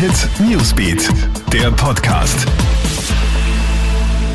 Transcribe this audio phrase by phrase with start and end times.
[0.00, 1.10] Hit Newsbeat,
[1.52, 2.46] der Podcast.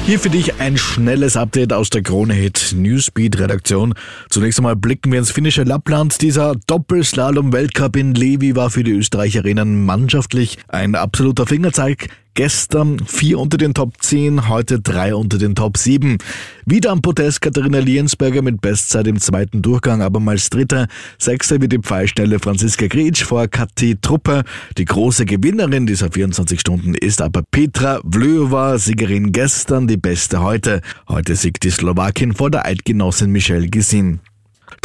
[0.06, 3.96] Hier für dich ein schnelles Update aus der Krone Hit Newsbeat Redaktion.
[4.30, 6.22] Zunächst einmal blicken wir ins finnische Lappland.
[6.22, 12.10] Dieser Doppelslalom Weltcup in Levi war für die Österreicherinnen mannschaftlich ein absoluter Fingerzeig.
[12.38, 16.18] Gestern vier unter den Top 10, heute drei unter den Top 7.
[16.66, 20.88] Wieder am Podest Katharina Liensberger mit Bestzeit im zweiten Durchgang, abermals Dritter.
[21.18, 24.44] Sechster wird die pfeilschnelle Franziska Gretsch vor Kathi Truppe.
[24.78, 30.82] Die große Gewinnerin dieser 24 Stunden ist aber Petra Vlöva, Siegerin gestern, die beste heute.
[31.08, 34.20] Heute siegt die Slowakin vor der Eidgenossin Michelle Gesin.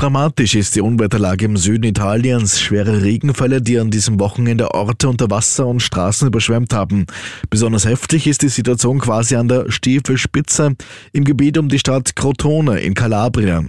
[0.01, 2.59] Dramatisch ist die Unwetterlage im Süden Italiens.
[2.59, 7.05] Schwere Regenfälle, die an diesem Wochenende Orte unter Wasser und Straßen überschwemmt haben.
[7.51, 10.75] Besonders heftig ist die Situation quasi an der Stiefelspitze
[11.13, 13.63] im Gebiet um die Stadt Crotone in Calabria.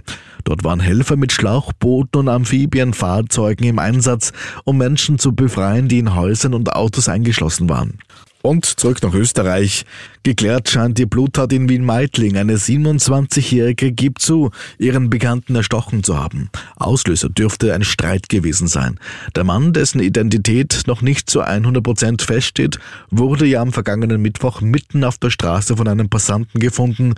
[0.44, 4.32] Dort waren Helfer mit Schlauchbooten und Amphibienfahrzeugen im Einsatz,
[4.64, 7.98] um Menschen zu befreien, die in Häusern und Autos eingeschlossen waren.
[8.42, 9.84] Und zurück nach Österreich.
[10.24, 12.36] Geklärt scheint die Bluttat in Wien-Meidling.
[12.36, 16.50] Eine 27-Jährige gibt zu, ihren Bekannten erstochen zu haben.
[16.76, 18.98] Auslöser dürfte ein Streit gewesen sein.
[19.36, 24.60] Der Mann, dessen Identität noch nicht zu 100 Prozent feststeht, wurde ja am vergangenen Mittwoch
[24.60, 27.14] mitten auf der Straße von einem Passanten gefunden.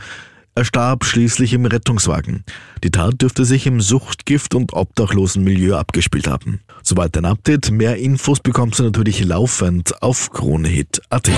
[0.56, 2.44] Er starb schließlich im Rettungswagen.
[2.84, 6.60] Die Tat dürfte sich im Suchtgift- und Obdachlosenmilieu abgespielt haben.
[6.84, 7.72] Soweit ein Update.
[7.72, 11.28] Mehr Infos bekommst du natürlich laufend auf KroneHit.at.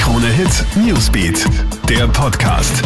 [0.00, 1.46] Krone Hit Newsbeat,
[1.88, 2.82] der Podcast.